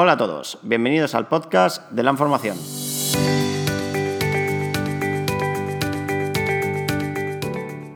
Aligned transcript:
Hola 0.00 0.12
a 0.12 0.16
todos, 0.16 0.60
bienvenidos 0.62 1.16
al 1.16 1.26
podcast 1.26 1.90
de 1.90 2.04
la 2.04 2.12
información. 2.12 2.56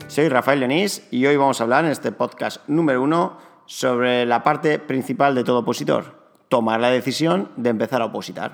Soy 0.09 0.27
Rafael 0.27 0.59
Leonís 0.59 1.07
y 1.11 1.25
hoy 1.25 1.37
vamos 1.37 1.61
a 1.61 1.63
hablar 1.63 1.85
en 1.85 1.91
este 1.91 2.11
podcast 2.11 2.59
número 2.67 3.01
uno 3.01 3.37
sobre 3.67 4.25
la 4.25 4.43
parte 4.43 4.79
principal 4.79 5.33
de 5.33 5.45
todo 5.45 5.59
opositor, 5.59 6.27
tomar 6.49 6.81
la 6.81 6.89
decisión 6.89 7.47
de 7.55 7.69
empezar 7.69 8.01
a 8.01 8.05
opositar. 8.07 8.51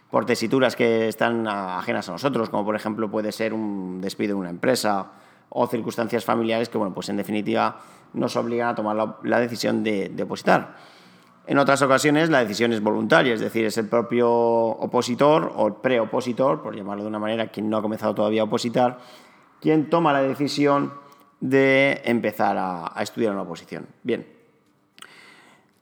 por 0.09 0.25
tesituras 0.25 0.77
que 0.77 1.09
están 1.09 1.49
ajenas 1.49 2.09
a 2.11 2.13
nosotros, 2.13 2.49
como 2.49 2.65
por 2.65 2.77
ejemplo 2.77 3.11
puede 3.11 3.33
ser 3.33 3.53
un 3.55 4.01
despido 4.01 4.37
de 4.37 4.41
una 4.41 4.51
empresa, 4.51 5.11
o 5.51 5.67
circunstancias 5.67 6.25
familiares 6.25 6.69
que, 6.69 6.79
bueno, 6.79 6.95
pues 6.95 7.09
en 7.09 7.17
definitiva 7.17 7.81
nos 8.15 8.35
obligan 8.37 8.69
a 8.69 8.75
tomar 8.75 9.17
la, 9.23 9.41
decisión 9.41 9.85
de, 9.85 10.09
de, 10.09 10.23
opositar. 10.23 10.77
En 11.47 11.59
otras 11.59 11.83
ocasiones 11.83 12.31
la 12.31 12.41
decisión 12.41 12.73
es 12.73 12.81
voluntaria, 12.81 13.35
es 13.35 13.41
decir, 13.41 13.65
es 13.65 13.77
el 13.77 13.89
propio 13.89 14.31
opositor 14.31 15.53
o 15.57 15.75
preopositor, 15.75 16.63
por 16.63 16.77
llamarlo 16.77 17.03
de 17.03 17.09
una 17.09 17.19
manera, 17.19 17.49
quien 17.49 17.69
no 17.69 17.77
ha 17.77 17.83
comenzado 17.83 18.15
todavía 18.15 18.43
a 18.43 18.45
opositar, 18.45 18.99
quien 19.61 19.91
toma 19.91 20.13
la 20.13 20.23
decisión 20.23 20.93
de 21.41 22.03
empezar 22.05 22.57
a, 22.59 22.93
estudiar 23.01 23.33
una 23.33 23.43
oposición. 23.43 23.87
Bien, 24.03 24.27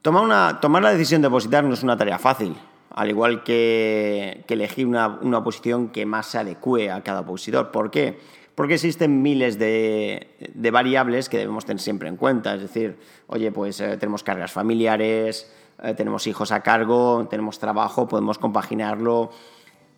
tomar, 0.02 0.22
una, 0.22 0.60
tomar 0.60 0.82
la 0.82 0.92
decisión 0.92 1.20
de 1.20 1.28
opositar 1.28 1.64
no 1.64 1.74
es 1.74 1.82
una 1.82 1.96
tarea 1.96 2.18
fácil, 2.18 2.56
al 2.90 3.10
igual 3.10 3.42
que, 3.42 4.44
que 4.46 4.54
elegir 4.54 4.86
una, 4.86 5.18
una, 5.20 5.38
oposición 5.38 5.88
que 5.88 6.06
más 6.06 6.26
se 6.26 6.38
adecue 6.38 6.90
a 6.90 7.02
cada 7.02 7.20
opositor. 7.20 7.70
¿Por 7.70 7.90
qué? 7.90 8.18
Porque 8.58 8.74
existen 8.74 9.22
miles 9.22 9.56
de, 9.56 10.26
variables 10.72 11.28
que 11.28 11.38
debemos 11.38 11.64
tener 11.64 11.80
siempre 11.80 12.08
en 12.08 12.16
cuenta. 12.16 12.56
Es 12.56 12.62
decir, 12.62 12.98
oye, 13.28 13.52
pues 13.52 13.80
eh, 13.80 13.96
tenemos 13.98 14.24
cargas 14.24 14.50
familiares, 14.50 15.48
eh, 15.80 15.94
tenemos 15.94 16.26
hijos 16.26 16.50
a 16.50 16.60
cargo, 16.60 17.24
tenemos 17.30 17.60
trabajo, 17.60 18.08
podemos 18.08 18.36
compaginarlo, 18.36 19.30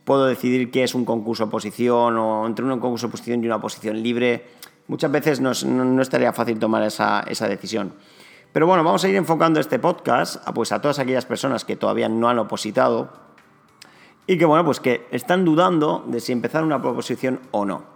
puedo 0.05 0.27
decidir 0.27 0.71
qué 0.71 0.83
es 0.83 0.95
un 0.95 1.07
concurso 1.07 1.45
oposición 1.45 2.19
o 2.19 2.47
entre 2.47 2.67
un 2.67 2.79
concurso 2.79 3.07
oposición 3.07 3.43
y 3.43 3.47
una 3.47 3.57
oposición 3.57 4.03
libre. 4.03 4.45
Muchas 4.89 5.11
veces 5.11 5.41
no, 5.41 5.53
estaría 6.03 6.35
fácil 6.35 6.59
tomar 6.59 6.83
esa, 6.83 7.25
decisión. 7.49 7.95
Pero 8.53 8.67
bueno, 8.67 8.85
vamos 8.85 9.03
a 9.05 9.09
ir 9.09 9.17
enfocando 9.17 9.59
este 9.59 9.79
podcast 9.79 10.47
a, 10.47 10.53
pues, 10.53 10.71
a 10.73 10.83
todas 10.83 10.99
aquellas 10.99 11.25
personas 11.25 11.65
que 11.65 11.77
todavía 11.77 12.11
no 12.11 12.29
han 12.29 12.39
opositado 12.39 13.11
y 14.27 14.37
que, 14.37 14.45
bueno, 14.45 14.67
pues 14.67 14.81
que 14.81 15.07
están 15.13 15.47
dudando 15.47 16.05
de 16.07 16.21
si 16.21 16.33
empezar 16.33 16.63
una 16.63 16.83
proposición 16.83 17.41
o 17.53 17.65
no. 17.65 17.90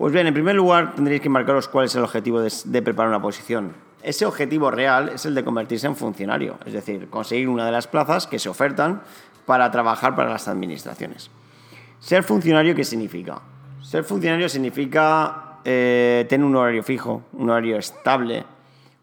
Pues 0.00 0.14
bien, 0.14 0.26
en 0.26 0.32
primer 0.32 0.54
lugar 0.54 0.94
tendréis 0.94 1.20
que 1.20 1.28
marcaros 1.28 1.68
cuál 1.68 1.84
es 1.84 1.94
el 1.94 2.02
objetivo 2.02 2.40
de, 2.40 2.82
preparar 2.82 3.10
una 3.10 3.20
posición. 3.20 3.74
Ese 4.02 4.24
objetivo 4.24 4.70
real 4.70 5.10
es 5.10 5.26
el 5.26 5.34
de 5.34 5.44
convertirse 5.44 5.86
en 5.88 5.94
funcionario, 5.94 6.56
es 6.64 6.72
decir, 6.72 7.10
conseguir 7.10 7.50
una 7.50 7.66
de 7.66 7.72
las 7.72 7.86
plazas 7.86 8.26
que 8.26 8.38
se 8.38 8.48
ofertan 8.48 9.02
para 9.44 9.70
trabajar 9.70 10.16
para 10.16 10.30
las 10.30 10.48
administraciones. 10.48 11.30
Ser 11.98 12.22
funcionario, 12.22 12.74
¿qué 12.74 12.82
significa? 12.82 13.42
Ser 13.82 14.04
funcionario 14.04 14.48
significa 14.48 15.58
eh, 15.66 16.24
tener 16.30 16.46
un 16.46 16.56
horario 16.56 16.82
fijo, 16.82 17.24
un 17.34 17.50
horario 17.50 17.76
estable, 17.76 18.46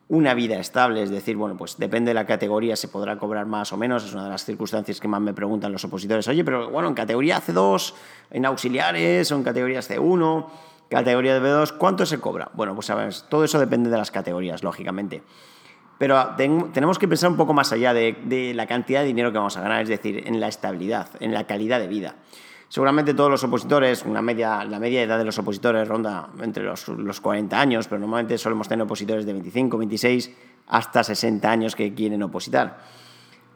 una 0.09 0.33
vida 0.33 0.57
estable, 0.57 1.03
es 1.03 1.11
decir, 1.11 1.35
bueno, 1.35 1.55
pues 1.55 1.77
depende 1.77 2.09
de 2.09 2.15
la 2.15 2.25
categoría, 2.25 2.75
se 2.75 2.87
podrá 2.87 3.19
cobrar 3.19 3.45
más 3.45 3.71
o 3.71 3.77
menos, 3.77 4.03
es 4.03 4.13
una 4.15 4.23
de 4.23 4.31
las 4.31 4.45
circunstancias 4.45 4.99
que 4.99 5.07
más 5.07 5.21
me 5.21 5.35
preguntan 5.35 5.71
los 5.71 5.83
opositores, 5.83 6.27
oye, 6.27 6.43
pero 6.43 6.71
bueno, 6.71 6.87
en 6.87 6.95
categoría 6.95 7.39
C2, 7.39 7.93
en 8.31 8.47
auxiliares 8.47 9.31
o 9.31 9.35
en 9.35 9.43
categorías 9.43 9.87
C1, 9.87 10.45
Categoría 10.89 11.39
de 11.39 11.41
B2, 11.41 11.77
¿cuánto 11.77 12.05
se 12.05 12.19
cobra? 12.19 12.49
Bueno, 12.53 12.73
pues 12.73 12.87
sabes, 12.87 13.25
todo 13.29 13.43
eso 13.43 13.59
depende 13.59 13.89
de 13.89 13.97
las 13.97 14.09
categorías, 14.09 14.63
lógicamente. 14.63 15.21
Pero 15.97 16.35
tenemos 16.37 16.99
que 16.99 17.07
pensar 17.07 17.29
un 17.29 17.37
poco 17.37 17.53
más 17.53 17.71
allá 17.71 17.93
de, 17.93 18.53
la 18.55 18.67
cantidad 18.67 19.01
de 19.01 19.07
dinero 19.07 19.31
que 19.31 19.37
vamos 19.37 19.57
a 19.57 19.61
ganar, 19.61 19.81
es 19.81 19.89
decir, 19.89 20.23
en 20.25 20.39
la 20.39 20.47
estabilidad, 20.47 21.09
en 21.19 21.33
la 21.33 21.45
calidad 21.45 21.79
de 21.79 21.87
vida. 21.87 22.15
Seguramente 22.69 23.13
todos 23.13 23.31
los 23.31 23.43
opositores, 23.43 24.03
una 24.05 24.21
media, 24.21 24.63
la 24.65 24.79
media 24.79 25.01
edad 25.01 25.17
de 25.17 25.23
los 25.23 25.37
opositores 25.39 25.87
ronda 25.87 26.29
entre 26.41 26.63
los, 26.63 26.87
los 26.87 27.21
40 27.21 27.59
años, 27.59 27.87
pero 27.87 27.99
normalmente 27.99 28.37
solemos 28.37 28.67
tener 28.67 28.83
opositores 28.83 29.25
de 29.25 29.33
25, 29.33 29.77
26 29.77 30.31
hasta 30.67 31.03
60 31.03 31.49
años 31.49 31.75
que 31.75 31.93
quieren 31.93 32.21
opositar. 32.23 32.77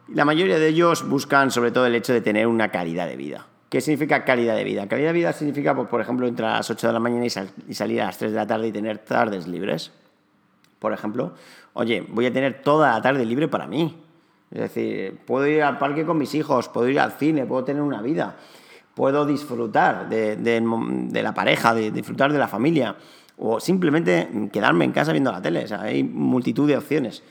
La 0.07 0.25
mayoría 0.25 0.57
de 0.57 0.67
ellos 0.67 1.07
buscan 1.07 1.51
sobre 1.51 1.71
todo 1.71 1.85
el 1.85 1.95
hecho 1.95 2.13
de 2.13 2.21
tener 2.21 2.47
una 2.47 2.69
calidad 2.69 3.07
de 3.07 3.17
vida. 3.17 3.47
¿Qué 3.71 3.79
significa 3.79 4.25
calidad 4.25 4.57
de 4.57 4.65
vida? 4.65 4.85
Calidad 4.85 5.11
de 5.11 5.13
vida 5.13 5.31
significa, 5.31 5.73
pues, 5.73 5.87
por 5.87 6.01
ejemplo, 6.01 6.27
entrar 6.27 6.55
a 6.55 6.57
las 6.57 6.69
8 6.69 6.87
de 6.87 6.91
la 6.91 6.99
mañana 6.99 7.25
y, 7.25 7.29
salir 7.73 8.01
a 8.01 8.07
las 8.07 8.17
3 8.17 8.33
de 8.33 8.37
la 8.37 8.45
tarde 8.45 8.67
y 8.67 8.71
tener 8.73 8.97
tardes 8.97 9.47
libres. 9.47 9.93
Por 10.77 10.91
ejemplo, 10.91 11.35
oye, 11.71 12.05
voy 12.09 12.25
a 12.25 12.33
tener 12.33 12.63
toda 12.63 12.91
la 12.91 13.01
tarde 13.01 13.23
libre 13.23 13.47
para 13.47 13.67
mí. 13.67 13.97
Es 14.51 14.59
decir, 14.59 15.21
puedo 15.25 15.47
ir 15.47 15.63
al 15.63 15.77
parque 15.77 16.05
con 16.05 16.17
mis 16.17 16.35
hijos, 16.35 16.67
puedo 16.67 16.89
ir 16.89 16.99
al 16.99 17.13
cine, 17.13 17.45
puedo 17.45 17.63
tener 17.63 17.81
una 17.81 18.01
vida, 18.01 18.35
puedo 18.93 19.25
disfrutar 19.25 20.09
de, 20.09 21.21
la 21.23 21.33
pareja, 21.33 21.73
de, 21.73 21.91
disfrutar 21.91 22.33
de 22.33 22.39
la 22.39 22.49
familia, 22.49 22.97
o 23.37 23.61
simplemente 23.61 24.49
quedarme 24.51 24.83
en 24.83 24.91
casa 24.91 25.13
viendo 25.13 25.31
la 25.31 25.41
tele. 25.41 25.65
hay 25.79 26.03
multitud 26.03 26.67
de 26.67 26.75
opciones. 26.75 27.23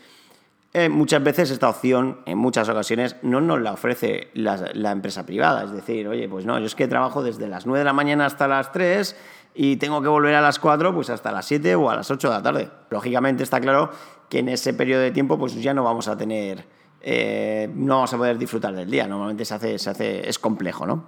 Eh, 0.73 0.89
muchas 0.89 1.23
veces 1.23 1.51
esta 1.51 1.69
opción, 1.69 2.21
en 2.27 2.39
muchas 2.39 2.69
ocasiones, 2.69 3.17
no 3.23 3.41
nos 3.41 3.61
la 3.61 3.73
ofrece 3.73 4.31
la, 4.35 4.93
empresa 4.93 5.27
privada. 5.27 5.65
Es 5.65 5.73
decir, 5.73 6.07
oye, 6.07 6.29
pues 6.29 6.47
no, 6.47 6.59
yo 6.61 6.67
es 6.67 6.77
que 6.77 6.87
trabajo 6.87 7.25
desde 7.25 7.49
las 7.49 7.67
9 7.67 7.81
de 7.81 7.85
la 7.85 7.93
mañana 7.93 8.27
hasta 8.27 8.47
las 8.47 8.71
3 8.71 9.17
y 9.55 9.77
tengo 9.77 10.01
que 10.01 10.07
volver 10.07 10.35
a 10.37 10.41
las 10.41 10.61
4 10.61 10.95
pues 10.95 11.11
hasta 11.11 11.33
las 11.33 11.47
7 11.47 11.75
o 11.75 11.91
a 11.91 11.97
las 11.97 12.09
8 12.09 12.29
de 12.29 12.35
la 12.35 12.43
tarde. 12.43 12.71
Lógicamente 12.91 13.43
está 13.43 13.61
claro 13.61 13.91
que 14.29 14.39
en 14.39 14.49
ese 14.49 14.73
periodo 14.73 15.03
de 15.03 15.11
tiempo 15.11 15.37
pues 15.39 15.61
ya 15.61 15.75
no 15.75 15.83
vamos 15.83 16.07
a 16.07 16.17
tener, 16.17 16.65
eh, 17.01 17.69
no 17.75 17.97
vamos 17.97 18.15
a 18.15 18.17
poder 18.17 18.39
disfrutar 18.39 18.73
del 18.73 18.89
día. 18.89 19.09
Normalmente 19.09 19.45
se 19.45 19.55
hace, 19.55 19.77
se 19.77 19.91
hace, 19.91 20.29
es 20.29 20.39
complejo, 20.39 20.87
¿no? 20.87 21.03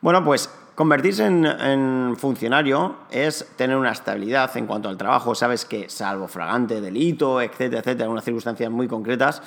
Bueno, 0.00 0.24
pues 0.24 0.50
Convertirse 0.78 1.26
en, 1.26 2.14
funcionario 2.16 2.98
es 3.10 3.44
tener 3.56 3.76
una 3.76 3.90
estabilidad 3.90 4.56
en 4.56 4.64
cuanto 4.64 4.88
al 4.88 4.96
trabajo. 4.96 5.34
Sabes 5.34 5.64
que, 5.64 5.88
salvo 5.88 6.28
fragante, 6.28 6.80
delito, 6.80 7.40
etcétera, 7.40 7.80
etcétera, 7.80 8.08
unas 8.08 8.22
circunstancias 8.22 8.70
muy 8.70 8.86
concretas, 8.86 9.42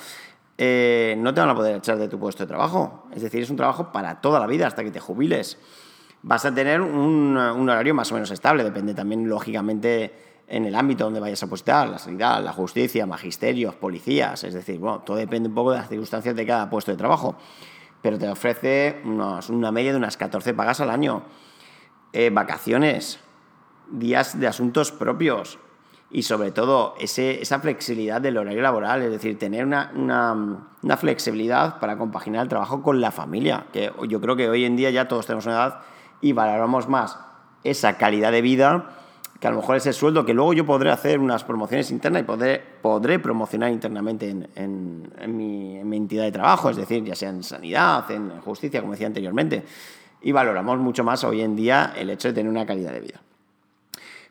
eh, 0.58 1.14
no 1.16 1.32
te 1.32 1.40
van 1.40 1.48
a 1.48 1.54
poder 1.54 1.76
echar 1.76 1.96
de 1.96 2.06
tu 2.08 2.18
puesto 2.18 2.42
de 2.42 2.48
trabajo. 2.48 3.06
Es 3.14 3.22
decir, 3.22 3.40
es 3.42 3.48
un 3.48 3.56
trabajo 3.56 3.92
para 3.92 4.20
toda 4.20 4.40
la 4.40 4.46
vida, 4.46 4.66
hasta 4.66 4.84
que 4.84 4.90
te 4.90 5.00
jubiles. 5.00 5.56
Vas 6.20 6.44
a 6.44 6.54
tener 6.54 6.82
un, 6.82 7.34
horario 7.34 7.94
más 7.94 8.12
o 8.12 8.14
menos 8.14 8.30
estable, 8.30 8.62
depende 8.62 8.92
también, 8.92 9.26
lógicamente, 9.26 10.12
en 10.46 10.66
el 10.66 10.74
ámbito 10.74 11.04
donde 11.04 11.20
vayas 11.20 11.42
a 11.42 11.46
postar, 11.46 11.88
la 11.88 11.98
sanidad, 11.98 12.44
la 12.44 12.52
justicia, 12.52 13.06
magisterios, 13.06 13.74
policías. 13.74 14.44
Es 14.44 14.52
decir, 14.52 14.78
bueno, 14.78 14.98
todo 14.98 15.16
depende 15.16 15.48
un 15.48 15.54
poco 15.54 15.70
de 15.70 15.78
las 15.78 15.88
circunstancias 15.88 16.36
de 16.36 16.44
cada 16.44 16.68
puesto 16.68 16.90
de 16.90 16.98
trabajo 16.98 17.38
pero 18.02 18.18
te 18.18 18.28
ofrece 18.28 19.00
una 19.04 19.72
media 19.72 19.92
de 19.92 19.98
unas 19.98 20.16
14 20.16 20.52
pagas 20.54 20.80
al 20.80 20.90
año, 20.90 21.22
eh, 22.12 22.30
vacaciones, 22.30 23.20
días 23.90 24.38
de 24.38 24.48
asuntos 24.48 24.92
propios 24.92 25.58
y 26.10 26.22
sobre 26.22 26.50
todo 26.50 26.94
esa 26.98 27.60
flexibilidad 27.60 28.20
del 28.20 28.36
horario 28.36 28.60
laboral, 28.60 29.02
es 29.02 29.10
decir, 29.10 29.38
tener 29.38 29.64
una, 29.64 30.98
flexibilidad 30.98 31.78
para 31.78 31.96
compaginar 31.96 32.42
el 32.42 32.48
trabajo 32.48 32.82
con 32.82 33.00
la 33.00 33.10
familia, 33.10 33.66
que 33.72 33.90
yo 34.08 34.20
creo 34.20 34.36
que 34.36 34.50
hoy 34.50 34.66
en 34.66 34.76
día 34.76 34.90
ya 34.90 35.08
todos 35.08 35.26
tenemos 35.26 35.46
una 35.46 35.54
edad 35.54 35.80
y 36.20 36.32
valoramos 36.32 36.88
más 36.88 37.18
esa 37.64 37.96
calidad 37.96 38.30
de 38.32 38.42
vida 38.42 39.01
que 39.42 39.48
a 39.48 39.50
lo 39.50 39.56
mejor 39.56 39.76
es 39.76 39.86
el 39.86 39.92
sueldo 39.92 40.24
que 40.24 40.32
luego 40.32 40.52
yo 40.52 40.64
podré 40.64 40.92
hacer 40.92 41.18
unas 41.18 41.42
promociones 41.42 41.90
internas 41.90 42.22
y 42.22 42.24
podré, 42.24 42.62
podré 42.80 43.18
promocionar 43.18 43.72
internamente 43.72 44.30
en, 44.30 44.48
en, 44.54 45.36
mi, 45.36 45.78
en, 45.78 45.88
mi, 45.88 45.96
entidad 45.96 46.22
de 46.22 46.30
trabajo, 46.30 46.70
es 46.70 46.76
decir, 46.76 47.02
ya 47.02 47.16
sea 47.16 47.30
en 47.30 47.42
sanidad, 47.42 48.08
en 48.12 48.40
justicia, 48.42 48.80
como 48.80 48.92
decía 48.92 49.08
anteriormente. 49.08 49.64
Y 50.20 50.30
valoramos 50.30 50.78
mucho 50.78 51.02
más 51.02 51.24
hoy 51.24 51.40
en 51.40 51.56
día 51.56 51.92
el 51.96 52.10
hecho 52.10 52.28
de 52.28 52.34
tener 52.34 52.48
una 52.48 52.64
calidad 52.64 52.92
de 52.92 53.00
vida. 53.00 53.20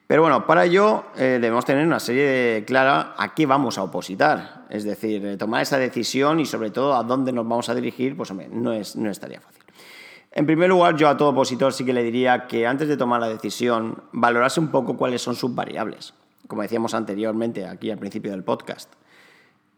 Pero 0.07 0.21
bueno, 0.21 0.47
para 0.47 0.63
ello 0.63 1.03
eh, 1.17 1.39
debemos 1.41 1.65
tener 1.65 1.85
una 1.85 1.99
serie 1.99 2.63
clara 2.65 3.13
a 3.17 3.35
qué 3.35 3.45
vamos 3.45 3.77
a 3.77 3.83
opositar. 3.83 4.65
Es 4.69 4.85
decir, 4.85 5.25
eh, 5.25 5.35
tomar 5.35 5.63
esa 5.63 5.77
decisión 5.77 6.39
y 6.39 6.45
sobre 6.45 6.71
todo 6.71 6.95
a 6.95 7.03
dónde 7.03 7.33
nos 7.33 7.45
vamos 7.45 7.67
a 7.67 7.75
dirigir, 7.75 8.15
pues 8.15 8.31
hombre, 8.31 8.47
no, 8.49 8.71
es, 8.71 8.95
no 8.95 9.09
estaría 9.09 9.41
fácil. 9.41 9.60
En 10.33 10.45
primer 10.45 10.69
lugar, 10.69 10.95
yo 10.95 11.09
a 11.09 11.17
todo 11.17 11.29
opositor 11.29 11.73
sí 11.73 11.83
que 11.83 11.91
le 11.91 12.03
diría 12.03 12.47
que 12.47 12.65
antes 12.65 12.87
de 12.87 12.95
tomar 12.95 13.19
la 13.19 13.27
decisión, 13.27 14.01
valorase 14.13 14.61
un 14.61 14.69
poco 14.69 14.95
cuáles 14.95 15.21
son 15.21 15.35
sus 15.35 15.53
variables. 15.53 16.13
Como 16.47 16.61
decíamos 16.61 16.93
anteriormente 16.93 17.65
aquí 17.65 17.91
al 17.91 17.97
principio 17.97 18.31
del 18.31 18.43
podcast. 18.43 18.93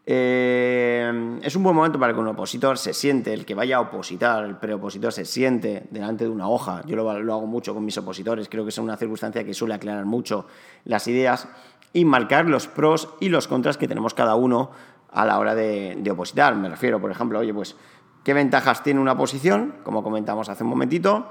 Eh, 0.06 1.40
es 1.42 1.56
un 1.56 1.62
buen 1.64 1.74
momento 1.74 1.98
para 1.98 2.12
que 2.12 2.20
un 2.20 2.28
opositor 2.28 2.78
se 2.78 2.92
siente, 2.92 3.32
el 3.32 3.44
que 3.44 3.54
vaya 3.54 3.78
a 3.78 3.80
opositar, 3.80 4.44
el 4.44 4.56
preopositor 4.56 5.12
se 5.12 5.24
siente 5.24 5.86
delante 5.90 6.24
de 6.24 6.30
una 6.30 6.48
hoja. 6.48 6.82
Yo 6.86 6.94
lo, 6.94 7.10
hago 7.10 7.46
mucho 7.46 7.74
con 7.74 7.84
mis 7.84 7.98
opositores, 7.98 8.48
creo 8.48 8.64
que 8.64 8.68
es 8.68 8.78
una 8.78 8.96
circunstancia 8.96 9.44
que 9.44 9.54
suele 9.54 9.74
aclarar 9.74 10.04
mucho 10.04 10.46
las 10.84 11.08
ideas 11.08 11.48
y 11.92 12.04
marcar 12.04 12.46
los 12.46 12.68
pros 12.68 13.08
y 13.18 13.28
los 13.28 13.48
contras 13.48 13.76
que 13.76 13.88
tenemos 13.88 14.14
cada 14.14 14.36
uno 14.36 14.70
a 15.10 15.24
la 15.24 15.38
hora 15.38 15.54
de, 15.56 15.96
de 15.98 16.10
opositar. 16.12 16.54
Me 16.54 16.68
refiero, 16.68 17.00
por 17.00 17.10
ejemplo, 17.10 17.38
oye, 17.40 17.54
pues, 17.54 17.76
¿qué 18.24 18.34
ventajas 18.34 18.82
tiene 18.82 19.00
una 19.00 19.16
posición? 19.16 19.76
Como 19.84 20.02
comentamos 20.02 20.48
hace 20.48 20.64
un 20.64 20.70
momentito. 20.70 21.30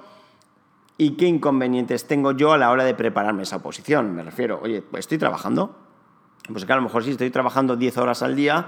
¿Y 0.97 1.11
qué 1.11 1.25
inconvenientes 1.25 2.07
tengo 2.07 2.31
yo 2.31 2.53
a 2.53 2.57
la 2.57 2.69
hora 2.69 2.83
de 2.83 2.93
prepararme 2.93 3.43
esa 3.43 3.57
oposición? 3.57 4.13
Me 4.13 4.23
refiero, 4.23 4.59
oye, 4.61 4.83
estoy 4.93 5.17
trabajando, 5.17 5.75
pues 6.51 6.65
que 6.65 6.71
a 6.73 6.75
lo 6.75 6.83
mejor 6.83 7.03
si 7.03 7.11
estoy 7.11 7.31
trabajando 7.31 7.75
10 7.75 7.97
horas 7.97 8.21
al 8.21 8.35
día, 8.35 8.67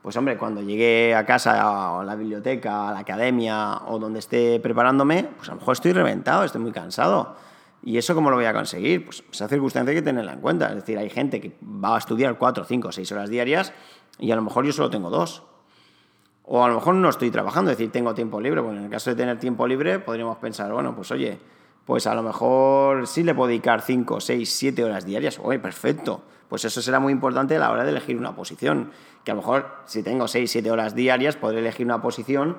pues 0.00 0.16
hombre, 0.16 0.36
cuando 0.36 0.62
llegue 0.62 1.14
a 1.14 1.26
casa, 1.26 1.98
a 1.98 2.04
la 2.04 2.14
biblioteca, 2.14 2.90
a 2.90 2.92
la 2.92 3.00
academia 3.00 3.80
o 3.88 3.98
donde 3.98 4.20
esté 4.20 4.60
preparándome, 4.60 5.30
pues 5.36 5.48
a 5.48 5.52
lo 5.52 5.58
mejor 5.58 5.72
estoy 5.72 5.92
reventado, 5.92 6.44
estoy 6.44 6.60
muy 6.60 6.72
cansado. 6.72 7.34
¿Y 7.82 7.98
eso 7.98 8.14
cómo 8.14 8.30
lo 8.30 8.36
voy 8.36 8.44
a 8.44 8.52
conseguir? 8.52 9.04
Pues 9.04 9.24
esa 9.30 9.48
circunstancia 9.48 9.90
hay 9.90 9.96
que 9.96 10.02
tenerla 10.02 10.34
en 10.34 10.40
cuenta. 10.40 10.68
Es 10.68 10.76
decir, 10.76 10.96
hay 10.96 11.10
gente 11.10 11.40
que 11.40 11.56
va 11.62 11.96
a 11.96 11.98
estudiar 11.98 12.38
4, 12.38 12.64
5, 12.64 12.92
6 12.92 13.12
horas 13.12 13.30
diarias 13.30 13.72
y 14.18 14.30
a 14.30 14.36
lo 14.36 14.42
mejor 14.42 14.64
yo 14.64 14.72
solo 14.72 14.90
tengo 14.90 15.10
dos. 15.10 15.42
O 16.44 16.64
a 16.64 16.68
lo 16.68 16.74
mejor 16.74 16.94
no 16.94 17.08
estoy 17.08 17.30
trabajando, 17.30 17.70
es 17.70 17.78
decir, 17.78 17.92
tengo 17.92 18.14
tiempo 18.14 18.40
libre. 18.40 18.60
Bueno, 18.60 18.78
en 18.78 18.84
el 18.86 18.90
caso 18.90 19.10
de 19.10 19.16
tener 19.16 19.38
tiempo 19.38 19.66
libre, 19.66 19.98
podríamos 19.98 20.36
pensar, 20.38 20.72
bueno, 20.72 20.94
pues 20.94 21.10
oye, 21.10 21.38
pues 21.84 22.06
a 22.06 22.14
lo 22.14 22.22
mejor 22.22 23.06
sí 23.06 23.22
le 23.22 23.34
puedo 23.34 23.48
dedicar 23.48 23.80
5, 23.80 24.20
6, 24.20 24.50
7 24.50 24.84
horas 24.84 25.06
diarias. 25.06 25.38
Oye, 25.42 25.58
perfecto 25.58 26.22
pues 26.48 26.64
eso 26.64 26.80
será 26.82 27.00
muy 27.00 27.12
importante 27.12 27.56
a 27.56 27.58
la 27.58 27.72
hora 27.72 27.82
de 27.82 27.90
elegir 27.90 28.16
una 28.16 28.36
posición. 28.36 28.90
Que 29.24 29.32
a 29.32 29.34
lo 29.34 29.40
mejor 29.40 29.66
si 29.86 30.04
tengo 30.04 30.28
6, 30.28 30.48
7 30.48 30.70
horas 30.70 30.94
diarias, 30.94 31.36
podré 31.36 31.58
elegir 31.58 31.84
una 31.84 32.00
posición, 32.00 32.58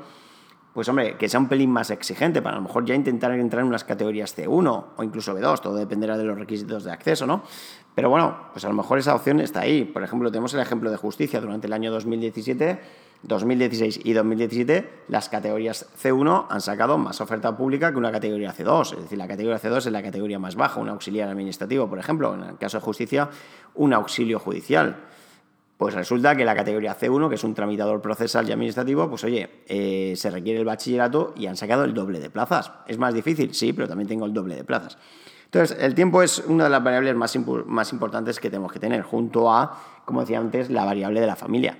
pues 0.74 0.90
hombre, 0.90 1.16
que 1.18 1.30
sea 1.30 1.40
un 1.40 1.48
pelín 1.48 1.70
más 1.72 1.92
exigente, 1.92 2.42
para 2.42 2.58
a 2.58 2.60
lo 2.60 2.68
mejor 2.68 2.84
ya 2.86 2.96
intentar 2.96 3.32
entrar 3.32 3.62
en 3.62 3.68
unas 3.68 3.86
categorías 3.86 4.38
C1 4.38 4.86
o 4.98 5.04
incluso 5.04 5.34
B2, 5.34 5.62
todo 5.62 5.76
dependerá 5.76 6.18
de 6.18 6.26
los 6.26 6.38
requisitos 6.38 6.84
de 6.84 6.92
acceso, 6.92 7.26
¿no? 7.26 7.44
Pero 7.94 8.10
bueno, 8.10 8.50
pues 8.52 8.66
a 8.66 8.68
lo 8.68 8.74
mejor 8.74 9.00
esa 9.00 9.16
opción 9.16 9.40
está 9.40 9.62
ahí. 9.62 9.86
Por 9.86 10.04
ejemplo, 10.04 10.30
tenemos 10.30 10.54
el 10.54 10.60
ejemplo 10.60 10.92
de 10.92 10.98
justicia 10.98 11.40
durante 11.40 11.68
el 11.68 11.74
año 11.74 11.92
2017 11.92 12.80
2016 13.28 14.02
y 14.04 14.14
2017, 14.14 14.90
las 15.08 15.30
categorías 15.30 15.88
C1 16.02 16.46
han 16.50 16.62
sacado 16.62 16.98
más 16.98 17.22
oferta 17.22 17.56
pública 17.58 17.92
que 17.92 17.98
una 17.98 18.12
categoría 18.12 18.54
C2. 18.54 18.94
Es 18.94 19.04
decir, 19.04 19.18
la 19.18 19.28
categoría 19.28 19.60
C2 19.60 19.78
es 19.78 19.92
la 19.92 20.04
categoría 20.04 20.40
más 20.40 20.56
baja, 20.56 20.80
un 20.80 20.90
auxiliar 20.90 21.30
administrativo, 21.30 21.90
por 21.90 22.00
ejemplo, 22.00 22.34
en 22.34 22.44
el 22.44 22.58
caso 22.58 22.78
de 22.78 22.84
justicia, 22.84 23.30
un 23.74 23.94
auxilio 23.94 24.40
judicial. 24.40 24.98
Pues 25.78 25.94
resulta 25.94 26.36
que 26.36 26.46
la 26.46 26.56
categoría 26.56 26.98
C1, 26.98 27.28
que 27.28 27.36
es 27.36 27.44
un 27.44 27.54
tramitador 27.54 28.02
procesal 28.02 28.48
y 28.48 28.54
administrativo, 28.54 29.10
pues 29.10 29.24
oye, 29.26 29.50
eh, 29.68 30.14
se 30.16 30.30
requiere 30.30 30.60
el 30.60 30.66
bachillerato 30.66 31.34
y 31.36 31.48
han 31.48 31.58
sacado 31.58 31.84
el 31.84 31.94
doble 31.94 32.20
de 32.20 32.30
plazas. 32.30 32.72
¿Es 32.88 32.98
más 32.98 33.14
difícil? 33.14 33.54
Sí, 33.54 33.74
pero 33.74 33.88
también 33.88 34.08
tengo 34.08 34.26
el 34.26 34.34
doble 34.34 34.56
de 34.56 34.64
plazas. 34.64 34.98
Entonces, 35.46 35.78
el 35.80 35.94
tiempo 35.94 36.22
es 36.22 36.40
una 36.48 36.66
de 36.66 36.70
las 36.70 36.84
variables 36.84 37.16
más, 37.16 37.38
más 37.66 37.92
importantes 37.92 38.40
que 38.40 38.50
tenemos 38.50 38.72
que 38.72 38.80
tener, 38.80 39.02
junto 39.02 39.52
a, 39.52 39.78
como 40.06 40.22
decía 40.22 40.40
antes, 40.40 40.70
la 40.70 40.86
variable 40.86 41.20
de 41.20 41.28
la 41.28 41.36
familia. 41.36 41.78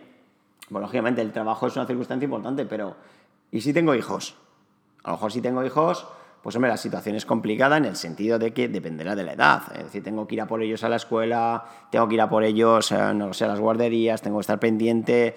Bueno, 0.70 0.88
lógicamente 0.88 1.22
el 1.22 1.32
trabajo 1.32 1.68
es 1.68 1.76
una 1.76 1.86
circunstancia 1.86 2.26
importante, 2.26 2.66
pero 2.66 2.96
¿y 3.52 3.62
si 3.62 3.74
tengo 3.74 3.94
hijos? 3.94 4.36
A 5.04 5.12
lo 5.12 5.18
mejor 5.18 5.32
si 5.32 5.42
tengo 5.42 5.64
hijos, 5.64 6.08
pues 6.42 6.56
hombre, 6.56 6.70
la 6.70 6.78
situación 6.78 7.16
es 7.16 7.26
complicada 7.26 7.78
en 7.78 7.86
el 7.86 7.96
sentido 7.96 8.40
de 8.40 8.54
que 8.54 8.68
dependerá 8.68 9.16
de 9.16 9.24
la 9.24 9.34
edad. 9.34 9.64
Es 9.76 9.86
decir, 9.86 10.04
tengo 10.04 10.28
que 10.28 10.36
ir 10.36 10.42
a 10.42 10.48
por 10.48 10.62
ellos 10.64 10.84
a 10.84 10.90
la 10.90 10.96
escuela, 10.96 11.66
tengo 11.92 12.08
que 12.08 12.16
ir 12.16 12.22
a 12.22 12.30
por 12.30 12.44
ellos, 12.44 12.92
eh, 12.92 13.14
no 13.14 13.28
lo 13.28 13.34
sé, 13.34 13.46
a 13.46 13.50
las 13.50 13.60
guarderías, 13.60 14.22
tengo 14.22 14.38
que 14.38 14.42
estar 14.42 14.60
pendiente, 14.60 15.36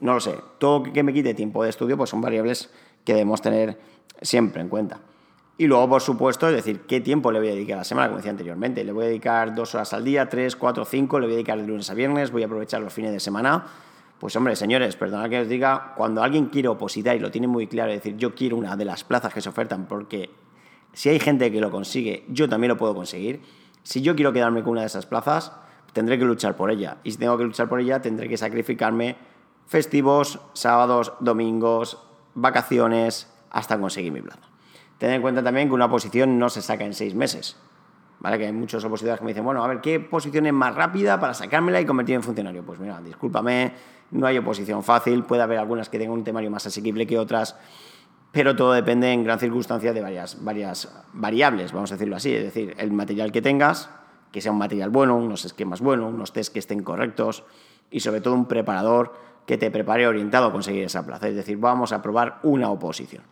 no 0.00 0.14
lo 0.14 0.20
sé. 0.20 0.34
Todo 0.58 0.82
que 0.82 1.02
me 1.02 1.12
quite 1.12 1.34
tiempo 1.34 1.62
de 1.62 1.70
estudio, 1.70 1.98
pues 1.98 2.08
son 2.08 2.22
variables 2.22 2.70
que 3.04 3.12
debemos 3.12 3.42
tener 3.42 3.78
siempre 4.22 4.62
en 4.62 4.68
cuenta. 4.68 5.00
Y 5.58 5.66
luego, 5.66 5.86
por 5.90 6.00
supuesto, 6.00 6.48
es 6.48 6.54
decir, 6.54 6.82
qué 6.86 7.02
tiempo 7.02 7.30
le 7.30 7.38
voy 7.38 7.48
a 7.48 7.52
dedicar 7.52 7.74
a 7.74 7.78
la 7.80 7.84
semana, 7.84 8.08
como 8.08 8.16
decía 8.16 8.30
anteriormente. 8.30 8.82
Le 8.82 8.92
voy 8.92 9.04
a 9.04 9.08
dedicar 9.08 9.54
dos 9.54 9.74
horas 9.74 9.92
al 9.92 10.04
día, 10.04 10.26
tres, 10.30 10.56
cuatro, 10.56 10.86
cinco, 10.86 11.20
le 11.20 11.26
voy 11.26 11.34
a 11.34 11.36
dedicar 11.36 11.58
de 11.58 11.66
lunes 11.66 11.90
a 11.90 11.94
viernes, 11.94 12.30
voy 12.30 12.42
a 12.42 12.46
aprovechar 12.46 12.80
los 12.80 12.94
fines 12.94 13.12
de 13.12 13.20
semana 13.20 13.66
pues 14.20 14.36
hombre, 14.36 14.54
señores, 14.54 14.96
perdonad 14.96 15.30
que 15.30 15.40
os 15.40 15.48
diga, 15.48 15.94
cuando 15.96 16.22
alguien 16.22 16.46
quiere 16.46 16.68
opositar 16.68 17.16
y 17.16 17.20
lo 17.20 17.30
tiene 17.30 17.46
muy 17.46 17.66
claro, 17.66 17.90
decir, 17.90 18.18
yo 18.18 18.34
quiero 18.34 18.58
una 18.58 18.76
de 18.76 18.84
las 18.84 19.02
plazas 19.02 19.32
que 19.32 19.40
se 19.40 19.48
ofertan 19.48 19.86
porque 19.86 20.28
si 20.92 21.08
hay 21.08 21.18
gente 21.18 21.50
que 21.50 21.58
lo 21.58 21.70
consigue, 21.70 22.26
yo 22.28 22.46
también 22.46 22.68
lo 22.68 22.76
puedo 22.76 22.94
conseguir. 22.94 23.40
Si 23.82 24.02
yo 24.02 24.14
quiero 24.14 24.34
quedarme 24.34 24.62
con 24.62 24.72
una 24.72 24.82
de 24.82 24.88
esas 24.88 25.06
plazas, 25.06 25.52
tendré 25.94 26.18
que 26.18 26.26
luchar 26.26 26.54
por 26.54 26.70
ella. 26.70 26.98
Y 27.02 27.12
si 27.12 27.16
tengo 27.16 27.38
que 27.38 27.44
luchar 27.44 27.70
por 27.70 27.80
ella, 27.80 28.02
tendré 28.02 28.28
que 28.28 28.36
sacrificarme 28.36 29.16
festivos, 29.66 30.38
sábados, 30.52 31.14
domingos, 31.20 31.98
vacaciones, 32.34 33.32
hasta 33.50 33.78
conseguir 33.80 34.12
mi 34.12 34.20
plaza. 34.20 34.42
Tened 34.98 35.14
en 35.14 35.22
cuenta 35.22 35.42
también 35.42 35.68
que 35.68 35.74
una 35.74 35.88
posición 35.88 36.38
no 36.38 36.50
se 36.50 36.60
saca 36.60 36.84
en 36.84 36.92
seis 36.92 37.14
meses. 37.14 37.56
¿Vale? 38.20 38.38
Que 38.38 38.46
hay 38.46 38.52
muchos 38.52 38.84
opositores 38.84 39.18
que 39.18 39.24
me 39.24 39.30
dicen, 39.30 39.44
bueno, 39.44 39.64
a 39.64 39.66
ver, 39.66 39.80
¿qué 39.80 39.98
posición 39.98 40.46
es 40.46 40.52
más 40.52 40.74
rápida 40.74 41.18
para 41.18 41.32
sacármela 41.32 41.80
y 41.80 41.86
convertirme 41.86 42.16
en 42.16 42.22
funcionario? 42.22 42.62
Pues 42.62 42.78
mira, 42.78 43.00
discúlpame, 43.00 43.72
no 44.10 44.26
hay 44.26 44.38
oposición 44.38 44.82
fácil, 44.82 45.24
puede 45.24 45.42
haber 45.42 45.58
algunas 45.58 45.88
que 45.88 45.98
tengan 45.98 46.18
un 46.18 46.24
temario 46.24 46.50
más 46.50 46.66
asequible 46.66 47.06
que 47.06 47.18
otras, 47.18 47.56
pero 48.32 48.54
todo 48.54 48.72
depende 48.72 49.10
en 49.12 49.24
gran 49.24 49.38
circunstancia 49.38 49.92
de 49.92 50.02
varias, 50.02 50.44
varias 50.44 50.92
variables, 51.14 51.72
vamos 51.72 51.90
a 51.92 51.94
decirlo 51.94 52.16
así, 52.16 52.34
es 52.34 52.44
decir, 52.44 52.74
el 52.78 52.92
material 52.92 53.32
que 53.32 53.40
tengas, 53.40 53.88
que 54.30 54.40
sea 54.40 54.52
un 54.52 54.58
material 54.58 54.90
bueno, 54.90 55.16
unos 55.16 55.44
esquemas 55.44 55.80
buenos, 55.80 56.12
unos 56.12 56.32
test 56.32 56.52
que 56.52 56.58
estén 56.58 56.82
correctos 56.82 57.44
y 57.90 58.00
sobre 58.00 58.20
todo 58.20 58.34
un 58.34 58.46
preparador 58.46 59.14
que 59.46 59.58
te 59.58 59.70
prepare 59.70 60.06
orientado 60.06 60.46
a 60.46 60.52
conseguir 60.52 60.84
esa 60.84 61.04
plaza, 61.04 61.26
es 61.26 61.34
decir, 61.34 61.56
vamos 61.56 61.92
a 61.92 62.02
probar 62.02 62.38
una 62.42 62.70
oposición. 62.70 63.24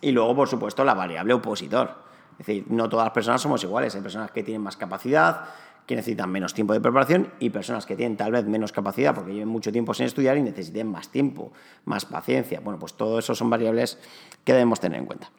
Y 0.00 0.10
luego, 0.12 0.34
por 0.36 0.48
supuesto, 0.48 0.84
la 0.84 0.94
variable 0.94 1.32
opositor. 1.34 2.08
Es 2.38 2.46
decir, 2.46 2.64
no 2.68 2.88
todas 2.88 3.06
las 3.06 3.12
personas 3.12 3.40
somos 3.42 3.62
iguales. 3.64 3.94
Hay 3.94 4.00
personas 4.00 4.30
que 4.30 4.42
tienen 4.42 4.62
más 4.62 4.76
capacidad, 4.76 5.46
que 5.86 5.96
necesitan 5.96 6.30
menos 6.30 6.52
tiempo 6.52 6.74
de 6.74 6.80
preparación 6.80 7.32
y 7.40 7.48
personas 7.50 7.86
que 7.86 7.96
tienen 7.96 8.16
tal 8.16 8.30
vez 8.30 8.44
menos 8.44 8.72
capacidad 8.72 9.14
porque 9.14 9.32
lleven 9.32 9.48
mucho 9.48 9.72
tiempo 9.72 9.94
sin 9.94 10.04
estudiar 10.04 10.36
y 10.36 10.42
necesiten 10.42 10.86
más 10.86 11.08
tiempo, 11.08 11.50
más 11.86 12.04
paciencia. 12.04 12.60
Bueno, 12.60 12.78
pues 12.78 12.92
todo 12.92 13.18
eso 13.18 13.34
son 13.34 13.48
variables 13.48 13.98
que 14.44 14.52
debemos 14.52 14.80
tener 14.80 14.98
en 14.98 15.06
cuenta. 15.06 15.30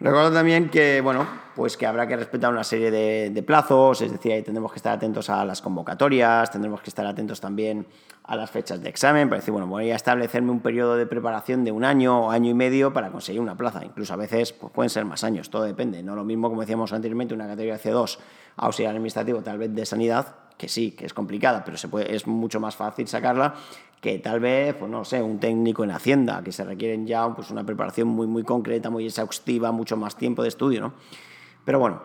Recuerdo 0.00 0.32
también 0.32 0.70
que, 0.70 1.02
bueno, 1.02 1.26
pues 1.54 1.76
que 1.76 1.84
habrá 1.84 2.06
que 2.06 2.16
respetar 2.16 2.50
una 2.50 2.64
serie 2.64 2.90
de, 2.90 3.42
plazos, 3.42 4.00
es 4.00 4.10
decir, 4.10 4.32
ahí 4.32 4.40
tendremos 4.40 4.72
que 4.72 4.78
estar 4.78 4.96
atentos 4.96 5.28
a 5.28 5.44
las 5.44 5.60
convocatorias, 5.60 6.50
tendremos 6.50 6.80
que 6.80 6.88
estar 6.88 7.04
atentos 7.04 7.38
también 7.38 7.86
a 8.24 8.34
las 8.34 8.50
fechas 8.50 8.80
de 8.80 8.88
examen, 8.88 9.28
para 9.28 9.40
decir, 9.40 9.52
bueno, 9.52 9.66
voy 9.66 9.90
a 9.90 9.96
establecerme 9.96 10.52
un 10.52 10.60
periodo 10.60 10.96
de 10.96 11.04
preparación 11.04 11.64
de 11.64 11.72
un 11.72 11.84
año 11.84 12.28
o 12.28 12.30
año 12.30 12.48
y 12.48 12.54
medio 12.54 12.94
para 12.94 13.10
conseguir 13.10 13.42
una 13.42 13.58
plaza. 13.58 13.84
Incluso 13.84 14.14
a 14.14 14.16
veces 14.16 14.54
pues, 14.54 14.72
pueden 14.72 14.88
ser 14.88 15.04
más 15.04 15.22
años, 15.22 15.50
todo 15.50 15.64
depende. 15.64 16.02
No 16.02 16.16
lo 16.16 16.24
mismo, 16.24 16.48
como 16.48 16.62
decíamos 16.62 16.94
anteriormente, 16.94 17.34
una 17.34 17.46
categoría 17.46 17.78
C2 17.78 18.16
auxiliar 18.56 18.92
administrativo, 18.92 19.42
tal 19.42 19.58
vez 19.58 19.74
de 19.74 19.84
sanidad, 19.84 20.34
que 20.56 20.68
sí, 20.68 20.92
que 20.92 21.04
es 21.04 21.12
complicada, 21.12 21.62
pero 21.62 21.76
se 21.76 21.88
puede, 21.88 22.14
es 22.14 22.26
mucho 22.26 22.58
más 22.58 22.74
fácil 22.74 23.06
sacarla 23.06 23.54
que 24.00 24.18
tal 24.18 24.40
vez, 24.40 24.74
pues 24.76 24.90
no 24.90 25.04
sé, 25.04 25.22
un 25.22 25.38
técnico 25.38 25.84
en 25.84 25.90
Hacienda, 25.90 26.42
que 26.42 26.52
se 26.52 26.64
requieren 26.64 27.06
ya 27.06 27.28
pues, 27.34 27.50
una 27.50 27.64
preparación 27.64 28.08
muy, 28.08 28.26
muy 28.26 28.42
concreta, 28.44 28.88
muy 28.88 29.06
exhaustiva, 29.06 29.72
mucho 29.72 29.96
más 29.96 30.16
tiempo 30.16 30.42
de 30.42 30.48
estudio, 30.48 30.80
¿no? 30.80 30.92
Pero 31.64 31.78
bueno, 31.78 32.00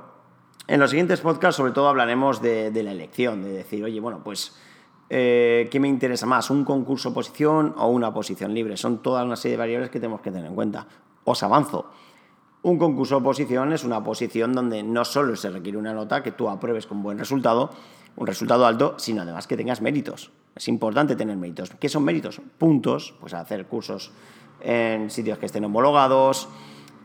en 0.67 0.79
los 0.79 0.89
siguientes 0.89 1.21
podcasts 1.21 1.55
sobre 1.55 1.71
todo 1.71 1.87
hablaremos 1.87 2.41
de, 2.41 2.71
la 2.83 2.91
elección, 2.91 3.43
de 3.43 3.51
decir, 3.51 3.83
oye, 3.83 3.99
bueno, 3.99 4.21
pues, 4.23 4.55
eh, 5.09 5.69
¿qué 5.71 5.79
me 5.79 5.87
interesa 5.87 6.25
más? 6.25 6.49
¿Un 6.49 6.65
concurso 6.65 7.09
oposición 7.09 7.73
o 7.77 7.87
una 7.87 8.13
posición 8.13 8.53
libre? 8.53 8.75
Son 8.75 9.01
todas 9.01 9.23
una 9.23 9.35
serie 9.37 9.53
de 9.53 9.59
variables 9.59 9.89
que 9.89 9.99
tenemos 9.99 10.21
que 10.21 10.31
tener 10.31 10.47
en 10.47 10.55
cuenta. 10.55 10.87
Os 11.23 11.43
avanzo. 11.43 11.85
Un 12.65 12.79
concurso 12.79 13.17
oposición 13.17 13.73
es 13.73 13.83
una 13.83 14.03
posición 14.03 14.53
donde 14.53 14.81
no 14.81 15.05
solo 15.05 15.35
se 15.35 15.51
requiere 15.51 15.77
una 15.77 15.93
nota 15.93 16.23
que 16.23 16.31
tú 16.31 16.49
apruebes 16.49 16.87
con 16.87 17.03
buen 17.03 17.19
resultado, 17.19 17.69
un 18.15 18.25
resultado 18.25 18.65
alto, 18.65 18.95
sino 18.97 19.21
además 19.21 19.45
que 19.45 19.55
tengas 19.55 19.81
méritos. 19.81 20.31
Es 20.55 20.67
importante 20.67 21.15
tener 21.15 21.37
méritos. 21.37 21.69
¿Qué 21.79 21.89
son 21.89 22.03
méritos? 22.03 22.41
Puntos, 22.57 23.13
pues 23.19 23.35
hacer 23.35 23.67
cursos 23.67 24.13
en 24.61 25.11
sitios 25.11 25.37
que 25.37 25.45
estén 25.45 25.63
homologados, 25.63 26.49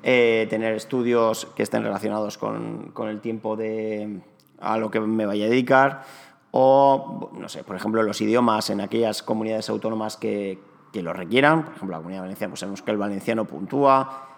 eh, 0.03 0.47
tener 0.49 0.73
estudios 0.73 1.45
que 1.55 1.63
estén 1.63 1.83
relacionados 1.83 2.39
con, 2.39 2.95
el 3.07 3.21
tiempo 3.21 3.55
de, 3.55 4.23
a 4.61 4.79
lo 4.79 4.91
que 4.91 4.99
me 5.01 5.27
vaya 5.27 5.45
a 5.45 5.49
dedicar, 5.51 6.05
o, 6.53 7.33
no 7.35 7.51
sé, 7.51 7.65
por 7.65 7.77
ejemplo, 7.77 8.03
los 8.03 8.19
idiomas 8.23 8.71
en 8.71 8.81
aquellas 8.81 9.23
comunidades 9.23 9.69
autónomas 9.69 10.17
que, 10.17 10.59
que 10.91 11.03
lo 11.03 11.13
requieran, 11.13 11.65
por 11.65 11.75
ejemplo, 11.75 11.97
la 11.97 11.99
comunidad 11.99 12.23
valenciana, 12.23 12.51
pues 12.51 12.61
sabemos 12.61 12.81
que 12.81 12.93
el 12.93 12.97
valenciano 12.97 13.45
puntúa, 13.45 14.30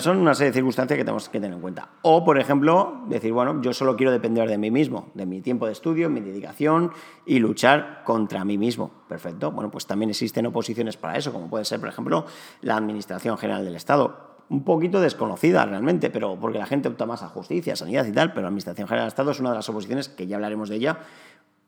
son 0.00 0.18
una 0.18 0.34
serie 0.34 0.50
de 0.50 0.54
circunstancias 0.54 0.96
que 0.96 1.04
tenemos 1.04 1.28
que 1.28 1.40
tener 1.40 1.54
en 1.54 1.60
cuenta. 1.60 1.88
O, 2.02 2.24
por 2.24 2.38
ejemplo, 2.38 3.02
decir, 3.08 3.32
bueno, 3.32 3.60
yo 3.62 3.72
solo 3.72 3.96
quiero 3.96 4.12
depender 4.12 4.48
de 4.48 4.56
mí 4.56 4.70
mismo, 4.70 5.10
de 5.14 5.26
mi 5.26 5.40
tiempo 5.40 5.66
de 5.66 5.72
estudio, 5.72 6.08
mi 6.08 6.20
dedicación 6.20 6.92
y 7.26 7.40
luchar 7.40 8.02
contra 8.04 8.44
mí 8.44 8.58
mismo. 8.58 8.92
Perfecto. 9.08 9.50
Bueno, 9.50 9.70
pues 9.72 9.86
también 9.86 10.10
existen 10.10 10.46
oposiciones 10.46 10.96
para 10.96 11.18
eso, 11.18 11.32
como 11.32 11.50
puede 11.50 11.64
ser, 11.64 11.80
por 11.80 11.88
ejemplo, 11.88 12.26
la 12.60 12.76
Administración 12.76 13.36
General 13.36 13.64
del 13.64 13.74
Estado. 13.74 14.30
Un 14.50 14.62
poquito 14.62 15.00
desconocida 15.00 15.64
realmente, 15.66 16.10
pero 16.10 16.38
porque 16.38 16.58
la 16.58 16.66
gente 16.66 16.88
opta 16.88 17.06
más 17.06 17.24
a 17.24 17.28
justicia, 17.28 17.74
sanidad 17.74 18.06
y 18.06 18.12
tal, 18.12 18.30
pero 18.30 18.42
la 18.42 18.48
Administración 18.48 18.86
General 18.86 19.06
del 19.06 19.08
Estado 19.08 19.32
es 19.32 19.40
una 19.40 19.50
de 19.50 19.56
las 19.56 19.68
oposiciones 19.68 20.08
que 20.08 20.28
ya 20.28 20.36
hablaremos 20.36 20.68
de 20.68 20.76
ella, 20.76 20.98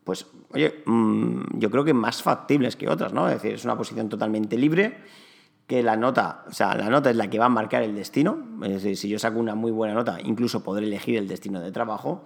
pues, 0.04 0.26
oye, 0.52 0.82
mm, 0.84 1.58
yo 1.58 1.70
creo 1.70 1.84
que 1.84 1.94
más 1.94 2.22
factibles 2.22 2.76
que 2.76 2.88
otras, 2.88 3.12
¿no? 3.12 3.26
Es 3.26 3.34
decir, 3.34 3.54
es 3.54 3.64
una 3.64 3.76
posición 3.76 4.08
totalmente 4.08 4.56
libre 4.58 4.98
que 5.66 5.82
la 5.82 5.96
nota, 5.96 6.44
o 6.48 6.52
sea, 6.52 6.74
la 6.74 6.90
nota 6.90 7.10
es 7.10 7.16
la 7.16 7.28
que 7.28 7.38
va 7.38 7.46
a 7.46 7.50
marcar 7.50 7.82
el 7.82 7.94
destino. 7.94 8.36
Si 8.78 9.08
yo 9.08 9.18
saco 9.18 9.38
una 9.38 9.54
muy 9.54 9.70
buena 9.70 9.94
nota, 9.94 10.18
incluso 10.22 10.62
podré 10.62 10.86
elegir 10.86 11.16
el 11.16 11.26
destino 11.26 11.60
de 11.60 11.72
trabajo. 11.72 12.22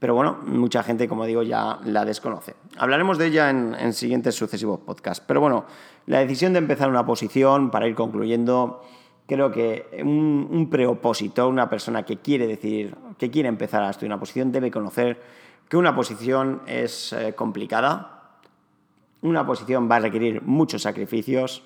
Pero 0.00 0.14
bueno, 0.14 0.38
mucha 0.46 0.82
gente, 0.82 1.06
como 1.06 1.26
digo, 1.26 1.42
ya 1.42 1.78
la 1.84 2.04
desconoce. 2.04 2.54
Hablaremos 2.78 3.18
de 3.18 3.26
ella 3.26 3.50
en, 3.50 3.92
siguientes 3.92 4.34
sucesivos 4.34 4.80
podcasts. 4.80 5.22
Pero 5.26 5.40
bueno, 5.40 5.66
la 6.06 6.20
decisión 6.20 6.52
de 6.52 6.58
empezar 6.58 6.88
una 6.88 7.04
posición, 7.04 7.70
para 7.70 7.86
ir 7.86 7.94
concluyendo, 7.94 8.82
creo 9.26 9.52
que 9.52 9.86
un, 10.02 10.48
un 10.50 10.70
preopositor, 10.70 11.48
una 11.48 11.68
persona 11.68 12.02
que 12.02 12.16
quiere 12.16 12.46
decir, 12.46 12.96
que 13.18 13.30
quiere 13.30 13.48
empezar 13.50 13.82
a 13.82 13.90
estudiar 13.90 14.12
una 14.12 14.20
posición, 14.20 14.50
debe 14.50 14.70
conocer 14.70 15.20
que 15.70 15.76
una 15.76 15.94
posición 15.94 16.62
es 16.66 17.12
eh, 17.12 17.32
complicada, 17.34 18.38
una 19.22 19.46
posición 19.46 19.88
va 19.88 19.96
a 19.96 20.00
requerir 20.00 20.42
muchos 20.42 20.82
sacrificios, 20.82 21.62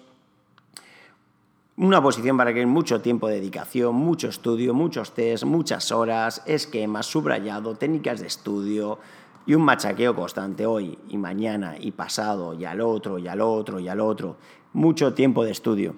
una 1.76 2.00
posición 2.00 2.37
para 2.37 2.54
que 2.54 2.64
mucho 2.66 3.00
tiempo 3.00 3.26
de 3.26 3.35
dedicación, 3.35 3.97
mucho 3.97 4.28
estudio, 4.28 4.75
muchos 4.75 5.12
test, 5.12 5.45
muchas 5.45 5.90
horas, 5.90 6.43
esquemas, 6.47 7.07
subrayado, 7.07 7.75
técnicas 7.75 8.21
de 8.21 8.28
estudio 8.28 8.99
y 9.45 9.54
un 9.54 9.62
machaqueo 9.62 10.14
constante 10.14 10.66
hoy 10.66 10.99
y 11.09 11.19
mañana 11.19 11.75
y 11.78 11.90
pasado 11.90 12.54
y 12.54 12.64
al 12.64 12.81
otro 12.81 13.19
y 13.19 13.26
al 13.26 13.40
otro 13.40 13.81
y 13.81 13.88
al 13.88 14.00
otro. 14.00 14.37
Mucho 14.73 15.14
tiempo 15.14 15.45
de 15.45 15.50
estudio 15.50 15.97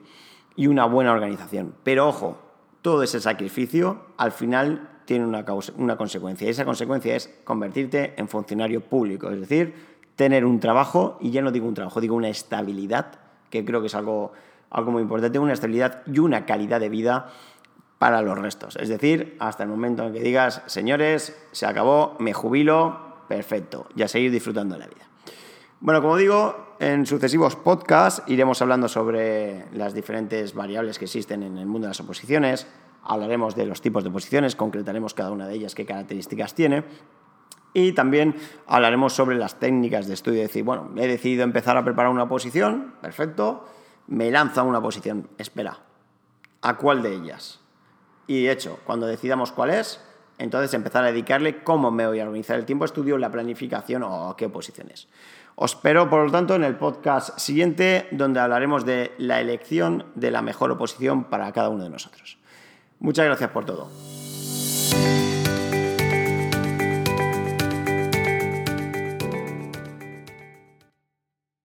y 0.56 0.66
una 0.66 0.86
buena 0.86 1.12
organización. 1.12 1.74
Pero 1.82 2.08
ojo, 2.08 2.38
todo 2.80 3.02
ese 3.02 3.20
sacrificio 3.20 4.00
al 4.16 4.32
final 4.32 4.88
tiene 5.04 5.26
una, 5.26 5.44
una 5.76 5.96
consecuencia 5.98 6.46
y 6.46 6.50
esa 6.50 6.64
consecuencia 6.64 7.14
es 7.14 7.28
convertirte 7.44 8.14
en 8.16 8.28
funcionario 8.28 8.80
público, 8.80 9.30
es 9.30 9.40
decir, 9.40 9.74
tener 10.16 10.46
un 10.46 10.58
trabajo 10.58 11.18
y 11.20 11.30
ya 11.30 11.42
no 11.42 11.52
digo 11.52 11.68
un 11.68 11.74
trabajo, 11.74 12.00
digo 12.00 12.16
una 12.16 12.30
estabilidad, 12.30 13.20
que 13.50 13.64
creo 13.64 13.82
que 13.82 13.86
es 13.86 13.94
algo 13.94 14.32
algo 14.70 14.92
muy 14.92 15.02
importante, 15.02 15.38
una 15.38 15.52
estabilidad 15.52 16.02
y 16.06 16.18
una 16.18 16.46
calidad 16.46 16.80
de 16.80 16.88
vida 16.88 17.28
para 17.98 18.22
los 18.22 18.38
restos. 18.38 18.76
Es 18.76 18.88
decir, 18.88 19.36
hasta 19.38 19.62
el 19.62 19.68
momento 19.68 20.04
en 20.04 20.12
que 20.12 20.20
digas, 20.20 20.62
señores, 20.66 21.36
se 21.52 21.66
acabó, 21.66 22.16
me 22.18 22.32
jubilo, 22.32 22.98
perfecto, 23.28 23.86
ya 23.94 24.08
seguir 24.08 24.30
disfrutando 24.30 24.74
de 24.74 24.80
la 24.80 24.86
vida. 24.86 25.06
Bueno, 25.80 26.00
como 26.00 26.16
digo, 26.16 26.74
en 26.78 27.06
sucesivos 27.06 27.56
podcasts 27.56 28.22
iremos 28.26 28.60
hablando 28.62 28.88
sobre 28.88 29.66
las 29.72 29.94
diferentes 29.94 30.54
variables 30.54 30.98
que 30.98 31.04
existen 31.06 31.42
en 31.42 31.58
el 31.58 31.66
mundo 31.66 31.86
de 31.86 31.90
las 31.90 32.00
oposiciones, 32.00 32.66
hablaremos 33.02 33.54
de 33.54 33.66
los 33.66 33.80
tipos 33.80 34.02
de 34.02 34.10
oposiciones, 34.10 34.56
concretaremos 34.56 35.14
cada 35.14 35.30
una 35.30 35.46
de 35.46 35.54
ellas, 35.54 35.74
qué 35.74 35.86
características 35.86 36.54
tiene, 36.54 36.84
y 37.72 37.92
también 37.92 38.34
hablaremos 38.66 39.12
sobre 39.12 39.36
las 39.36 39.58
técnicas 39.58 40.06
de 40.06 40.14
estudio, 40.14 40.40
decir, 40.40 40.64
bueno, 40.64 40.90
he 40.96 41.06
decidido 41.06 41.44
empezar 41.44 41.76
a 41.76 41.84
preparar 41.84 42.10
una 42.10 42.22
oposición, 42.22 42.94
perfecto, 43.02 43.66
me 44.08 44.30
lanzo 44.30 44.60
a 44.60 44.64
una 44.64 44.80
posición, 44.80 45.28
espera, 45.38 45.78
¿a 46.62 46.76
cuál 46.76 47.02
de 47.02 47.14
ellas? 47.14 47.60
Y 48.26 48.48
hecho, 48.48 48.80
cuando 48.84 49.06
decidamos 49.06 49.52
cuál 49.52 49.70
es, 49.70 50.00
entonces 50.38 50.74
empezar 50.74 51.04
a 51.04 51.12
dedicarle 51.12 51.62
cómo 51.62 51.90
me 51.90 52.06
voy 52.06 52.20
a 52.20 52.24
organizar 52.24 52.58
el 52.58 52.66
tiempo 52.66 52.84
de 52.84 52.86
estudio, 52.86 53.18
la 53.18 53.30
planificación 53.30 54.02
o 54.02 54.34
qué 54.36 54.48
posiciones. 54.48 55.08
Os 55.54 55.74
espero, 55.74 56.10
por 56.10 56.26
lo 56.26 56.30
tanto, 56.30 56.54
en 56.54 56.64
el 56.64 56.76
podcast 56.76 57.38
siguiente, 57.38 58.08
donde 58.10 58.40
hablaremos 58.40 58.84
de 58.84 59.12
la 59.16 59.40
elección 59.40 60.04
de 60.14 60.30
la 60.30 60.42
mejor 60.42 60.70
oposición 60.70 61.24
para 61.24 61.50
cada 61.52 61.70
uno 61.70 61.84
de 61.84 61.90
nosotros. 61.90 62.38
Muchas 62.98 63.24
gracias 63.24 63.50
por 63.50 63.64
todo. 63.64 63.88